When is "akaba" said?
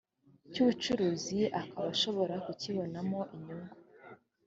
1.61-1.87